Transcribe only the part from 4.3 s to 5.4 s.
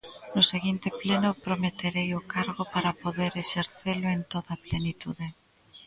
toda a plenitude.